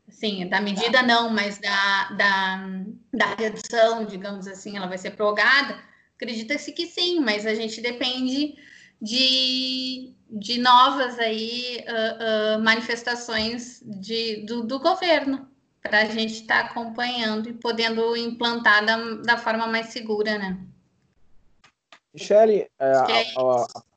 [0.09, 2.69] Assim, da medida não, mas da, da,
[3.13, 5.79] da redução, digamos assim, ela vai ser prorrogada?
[6.17, 8.57] Acredita-se que sim, mas a gente depende
[9.01, 15.49] de, de novas aí uh, uh, manifestações de, do, do governo
[15.83, 20.59] para a gente estar tá acompanhando e podendo implantar da, da forma mais segura, né?
[22.13, 23.25] Michele, é, é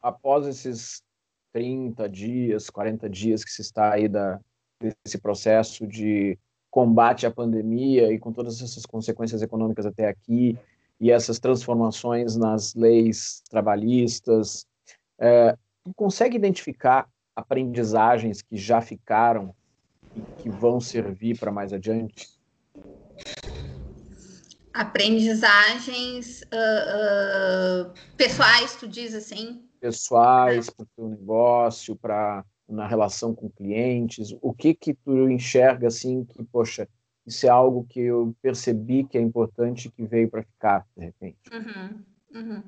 [0.01, 1.03] após esses
[1.51, 4.39] 30 dias, 40 dias que se está aí da,
[4.79, 6.37] desse processo de
[6.69, 10.57] combate à pandemia e com todas essas consequências econômicas até aqui
[10.99, 14.65] e essas transformações nas leis trabalhistas,
[15.19, 19.55] é, tu consegue identificar aprendizagens que já ficaram
[20.15, 22.27] e que vão servir para mais adiante?
[24.73, 29.67] Aprendizagens uh, uh, pessoais, tu diz assim?
[29.79, 35.87] Pessoais, para o teu negócio, para na relação com clientes, o que que tu enxerga
[35.87, 36.87] assim que, poxa,
[37.25, 41.39] isso é algo que eu percebi que é importante que veio para ficar, de repente?
[41.51, 42.63] Uhum, uhum.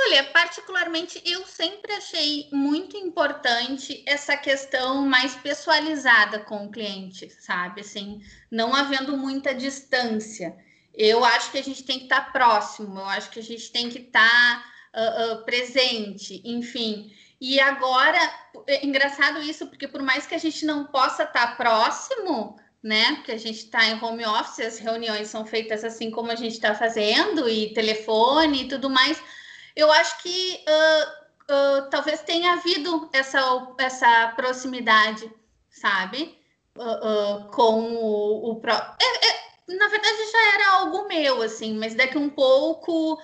[0.00, 7.80] Olha, particularmente eu sempre achei muito importante essa questão mais pessoalizada com o cliente, sabe?
[7.80, 10.56] Assim, não havendo muita distância.
[10.94, 13.72] Eu acho que a gente tem que estar tá próximo, eu acho que a gente
[13.72, 17.12] tem que estar tá, uh, uh, presente, enfim.
[17.40, 18.18] E agora,
[18.68, 23.16] é engraçado isso, porque por mais que a gente não possa estar tá próximo, né?
[23.16, 26.52] Porque a gente está em home office, as reuniões são feitas assim como a gente
[26.52, 29.20] está fazendo, e telefone e tudo mais
[29.78, 33.38] eu acho que uh, uh, talvez tenha havido essa,
[33.78, 35.32] essa proximidade,
[35.70, 36.36] sabe?
[36.76, 42.18] Uh, com o, o é, é, na verdade já era algo meu, assim, mas daqui
[42.18, 43.20] um pouco,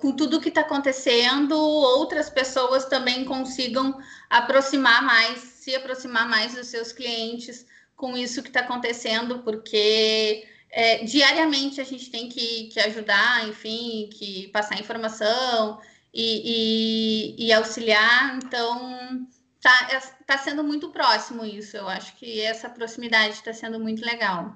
[0.00, 3.98] com tudo que está acontecendo, outras pessoas também consigam
[4.30, 11.04] aproximar mais, se aproximar mais dos seus clientes com isso que está acontecendo, porque é,
[11.04, 15.80] diariamente a gente tem que, que ajudar, enfim, que passar informação
[16.12, 18.36] e, e, e auxiliar.
[18.38, 19.24] Então,
[19.56, 21.76] está é, tá sendo muito próximo isso.
[21.76, 24.52] Eu acho que essa proximidade está sendo muito legal.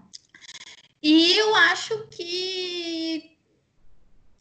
[1.00, 3.38] E eu acho que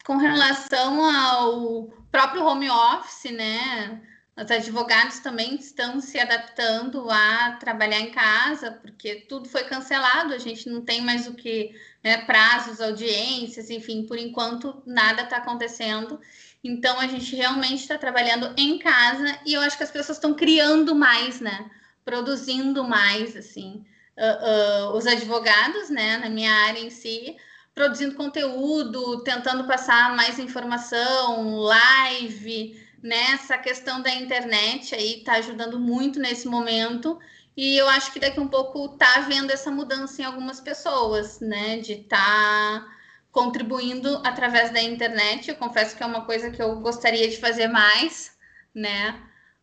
[0.04, 4.02] com relação ao próprio home office, né?
[4.40, 10.38] Os advogados também estão se adaptando a trabalhar em casa, porque tudo foi cancelado, a
[10.38, 11.74] gente não tem mais o que,
[12.04, 16.20] né, prazos, audiências, enfim, por enquanto nada está acontecendo.
[16.62, 20.34] Então a gente realmente está trabalhando em casa e eu acho que as pessoas estão
[20.34, 21.68] criando mais, né?
[22.04, 23.84] Produzindo mais, assim.
[24.16, 27.36] Uh, uh, os advogados, né, na minha área em si,
[27.74, 33.62] produzindo conteúdo, tentando passar mais informação, live nessa né?
[33.62, 37.18] questão da internet aí está ajudando muito nesse momento.
[37.56, 41.78] E eu acho que daqui um pouco tá havendo essa mudança em algumas pessoas, né?
[41.78, 42.88] De estar tá
[43.32, 45.48] contribuindo através da internet.
[45.48, 48.36] Eu confesso que é uma coisa que eu gostaria de fazer mais,
[48.74, 49.20] né?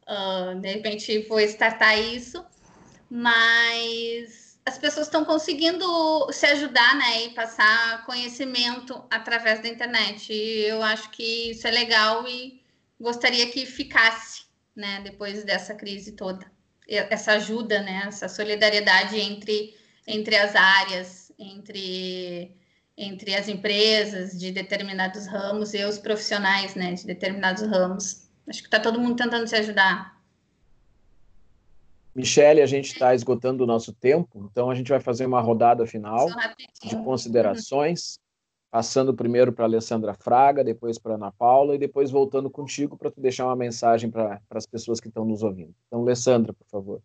[0.08, 2.46] Uh, de repente vou startar isso,
[3.10, 5.86] mas as pessoas estão conseguindo
[6.34, 7.26] se ajudar, né?
[7.26, 10.34] E passar conhecimento através da internet.
[10.34, 12.65] E eu acho que isso é legal e
[13.00, 14.44] gostaria que ficasse,
[14.76, 16.46] né, depois dessa crise toda.
[16.88, 19.76] Essa ajuda, né, essa solidariedade entre,
[20.08, 22.56] entre as áreas, entre,
[22.98, 28.28] entre as empresas de determinados ramos e os profissionais, né, de determinados ramos.
[28.48, 30.16] Acho que está todo mundo tentando se ajudar.
[32.14, 35.86] Michele, a gente está esgotando o nosso tempo, então a gente vai fazer uma rodada
[35.86, 36.28] final
[36.82, 38.20] de considerações
[38.76, 43.22] passando primeiro para Alessandra Fraga, depois para Ana Paula e depois voltando contigo para tu
[43.22, 45.74] deixar uma mensagem para as pessoas que estão nos ouvindo.
[45.88, 47.02] Então, Alessandra, por favor.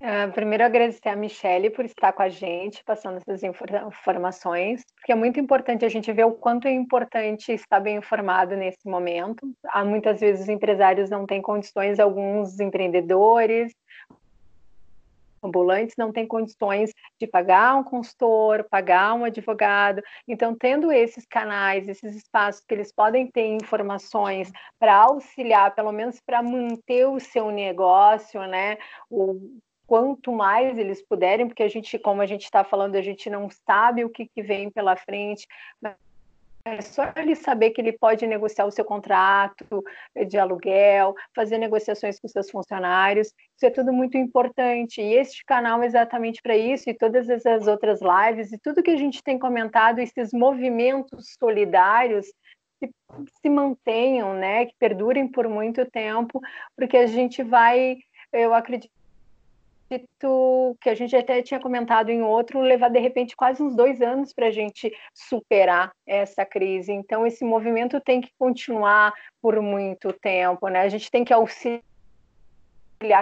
[0.00, 5.14] Uh, primeiro, agradecer a Michelle por estar com a gente, passando essas informações, porque é
[5.14, 9.48] muito importante a gente ver o quanto é importante estar bem informado nesse momento.
[9.68, 13.72] Há muitas vezes os empresários não têm condições, alguns empreendedores,
[15.42, 20.02] ambulantes não têm condições de pagar um consultor, pagar um advogado.
[20.26, 26.20] Então, tendo esses canais, esses espaços que eles podem ter informações para auxiliar, pelo menos
[26.20, 28.76] para manter o seu negócio, né?
[29.10, 33.28] O, quanto mais eles puderem, porque a gente, como a gente está falando, a gente
[33.28, 35.48] não sabe o que, que vem pela frente,
[36.64, 39.82] é só ele saber que ele pode negociar o seu contrato
[40.28, 45.00] de aluguel, fazer negociações com seus funcionários, isso é tudo muito importante.
[45.00, 48.90] E este canal é exatamente para isso, e todas essas outras lives, e tudo que
[48.90, 52.26] a gente tem comentado, esses movimentos solidários,
[52.78, 52.90] que
[53.42, 56.40] se mantenham, né, que perdurem por muito tempo,
[56.76, 57.98] porque a gente vai,
[58.32, 58.99] eu acredito
[60.80, 64.32] que a gente até tinha comentado em outro, levar de repente quase uns dois anos
[64.32, 66.92] para a gente superar essa crise.
[66.92, 69.12] Então, esse movimento tem que continuar
[69.42, 70.82] por muito tempo, né?
[70.82, 71.82] A gente tem que auxiliar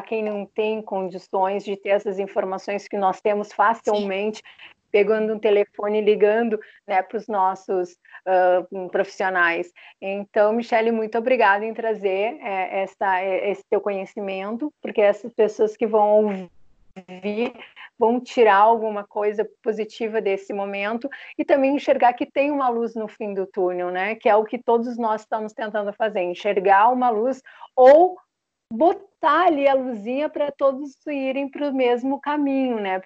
[0.06, 4.42] quem não tem condições de ter essas informações que nós temos facilmente, Sim.
[4.90, 7.92] pegando um telefone e ligando né, para os nossos
[8.26, 9.72] uh, profissionais.
[10.02, 15.86] Então, Michele, muito obrigada em trazer é, essa, esse teu conhecimento, porque essas pessoas que
[15.86, 16.50] vão ouvir
[17.06, 17.52] vir,
[17.98, 23.08] vão tirar alguma coisa positiva desse momento e também enxergar que tem uma luz no
[23.08, 24.14] fim do túnel, né?
[24.14, 27.42] Que é o que todos nós estamos tentando fazer, enxergar uma luz
[27.74, 28.16] ou
[28.72, 33.00] botar ali a luzinha para todos irem para o mesmo caminho, né?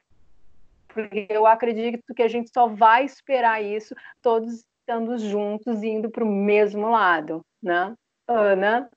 [0.89, 6.11] Porque eu acredito que a gente só vai esperar isso todos estando juntos e indo
[6.11, 7.95] para o mesmo lado, né?
[8.29, 8.91] Ana?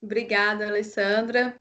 [0.00, 1.56] Obrigada, Alessandra.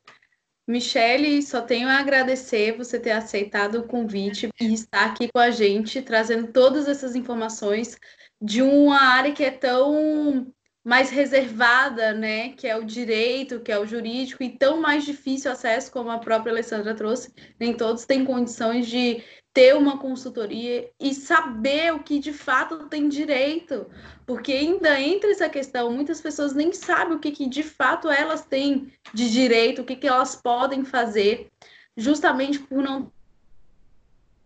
[0.67, 5.49] Michele, só tenho a agradecer você ter aceitado o convite e estar aqui com a
[5.49, 7.97] gente, trazendo todas essas informações
[8.41, 10.53] de uma área que é tão
[10.87, 15.51] mais reservada, né, que é o direito, que é o jurídico, e tão mais difícil
[15.51, 17.33] acesso, como a própria Alessandra trouxe.
[17.59, 19.21] Nem todos têm condições de
[19.53, 23.85] ter uma consultoria e saber o que de fato tem direito,
[24.25, 28.45] porque ainda entra essa questão, muitas pessoas nem sabem o que, que de fato elas
[28.45, 31.51] têm de direito, o que, que elas podem fazer,
[31.97, 33.11] justamente por não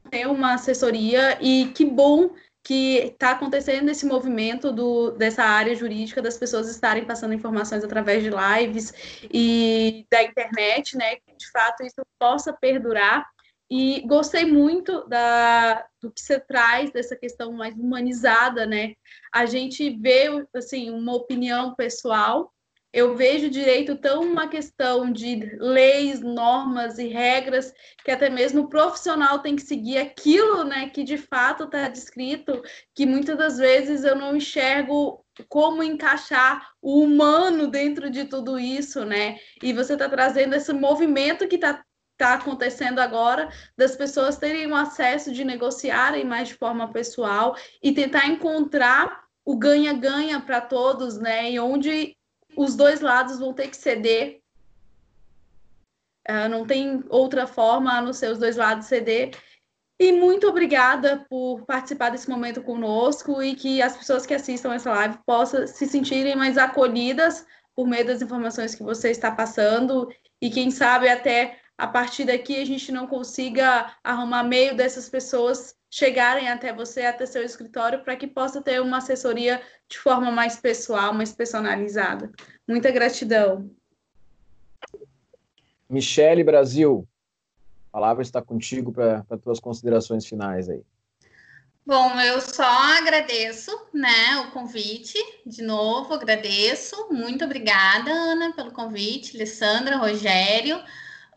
[0.09, 2.31] ter uma assessoria, e que bom
[2.63, 8.23] que está acontecendo esse movimento do, dessa área jurídica das pessoas estarem passando informações através
[8.23, 8.93] de lives
[9.23, 11.15] e da internet, né?
[11.15, 13.25] Que de fato isso possa perdurar.
[13.69, 18.93] E gostei muito da, do que você traz dessa questão mais humanizada, né?
[19.33, 22.51] A gente vê assim uma opinião pessoal
[22.93, 27.73] eu vejo direito tão uma questão de leis, normas e regras
[28.03, 32.61] que até mesmo o profissional tem que seguir aquilo, né, que de fato está descrito,
[32.93, 39.05] que muitas das vezes eu não enxergo como encaixar o humano dentro de tudo isso,
[39.05, 39.37] né?
[39.63, 41.83] E você está trazendo esse movimento que está
[42.17, 47.93] tá acontecendo agora das pessoas terem o acesso de negociarem mais de forma pessoal e
[47.93, 51.51] tentar encontrar o ganha-ganha para todos, né?
[51.51, 52.15] E onde
[52.55, 54.41] os dois lados vão ter que ceder.
[56.29, 59.31] Uh, não tem outra forma a não ser os dois lados ceder.
[59.99, 64.89] E muito obrigada por participar desse momento conosco e que as pessoas que assistam essa
[64.89, 67.45] live possam se sentirem mais acolhidas
[67.75, 70.09] por meio das informações que você está passando
[70.41, 75.75] e quem sabe até a partir daqui a gente não consiga arrumar meio dessas pessoas
[75.91, 80.55] chegarem até você, até seu escritório, para que possa ter uma assessoria de forma mais
[80.55, 82.31] pessoal, mais personalizada.
[82.65, 83.69] Muita gratidão.
[85.89, 87.05] Michele Brasil,
[87.89, 90.81] a palavra está contigo para as tuas considerações finais aí.
[91.85, 92.63] Bom, eu só
[92.97, 97.09] agradeço, né, o convite, de novo, agradeço.
[97.11, 100.81] Muito obrigada, Ana, pelo convite, Alessandra, Rogério.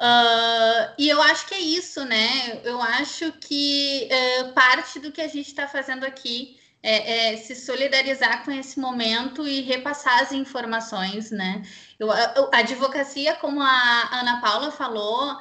[0.01, 2.61] Uh, e eu acho que é isso, né?
[2.64, 7.55] Eu acho que uh, parte do que a gente está fazendo aqui é, é, se
[7.55, 11.62] solidarizar com esse momento e repassar as informações, né?
[11.99, 12.16] Eu, a,
[12.53, 15.38] a advocacia, como a Ana Paula falou,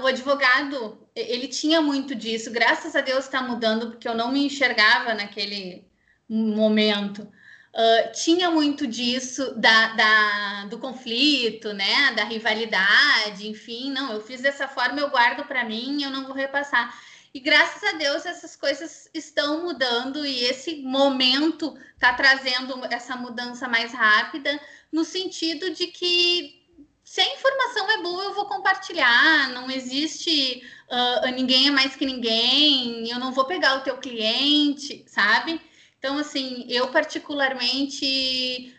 [0.00, 2.50] o advogado ele tinha muito disso.
[2.50, 5.86] Graças a Deus está mudando, porque eu não me enxergava naquele
[6.28, 7.28] momento.
[7.72, 14.40] Uh, tinha muito disso da, da, do conflito, né, da rivalidade, enfim, não, eu fiz
[14.40, 16.92] dessa forma, eu guardo para mim, eu não vou repassar.
[17.32, 23.68] E graças a Deus essas coisas estão mudando e esse momento está trazendo essa mudança
[23.68, 24.60] mais rápida,
[24.90, 26.60] no sentido de que
[27.04, 29.48] se a informação é boa, eu vou compartilhar.
[29.50, 35.04] Não existe uh, ninguém é mais que ninguém, eu não vou pegar o teu cliente,
[35.06, 35.60] sabe?
[36.00, 38.74] Então, assim, eu particularmente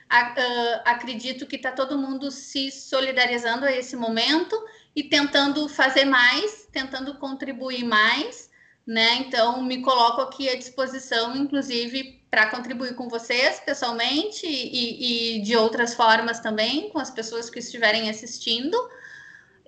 [0.83, 4.59] acredito que está todo mundo se solidarizando a esse momento
[4.95, 8.49] e tentando fazer mais, tentando contribuir mais,
[8.87, 9.17] né?
[9.17, 15.55] Então, me coloco aqui à disposição, inclusive, para contribuir com vocês pessoalmente e, e, de
[15.55, 18.75] outras formas também, com as pessoas que estiverem assistindo.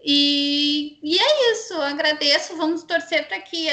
[0.03, 3.67] E, e é isso, agradeço, vamos torcer para que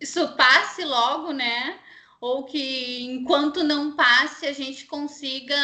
[0.00, 1.80] isso passe logo, né?
[2.20, 5.56] Ou que enquanto não passe a gente consiga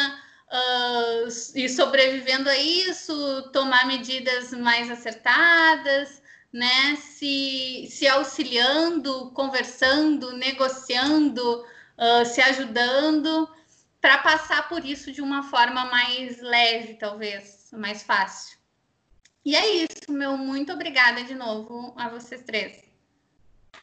[0.51, 6.95] uh, ir sobrevivendo a isso, tomar medidas mais acertadas, né?
[6.95, 11.61] Se, se auxiliando, conversando, negociando,
[11.97, 13.49] uh, se ajudando,
[13.99, 18.57] para passar por isso de uma forma mais leve, talvez, mais fácil.
[19.43, 22.84] E é isso, meu muito obrigada de novo a vocês três.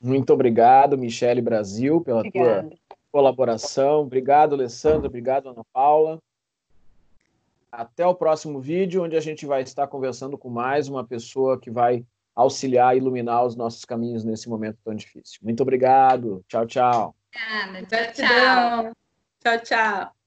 [0.03, 2.69] Muito obrigado, Michele Brasil, pela Obrigada.
[2.69, 4.01] tua colaboração.
[4.01, 5.07] Obrigado, Alessandra.
[5.07, 6.19] Obrigado, Ana Paula.
[7.71, 11.71] Até o próximo vídeo, onde a gente vai estar conversando com mais uma pessoa que
[11.71, 15.39] vai auxiliar e iluminar os nossos caminhos nesse momento tão difícil.
[15.41, 16.45] Muito obrigado.
[16.49, 17.15] Tchau, tchau.
[17.31, 17.87] Obrigada.
[17.87, 18.93] Tchau, tchau.
[19.41, 20.22] Tchau, tchau.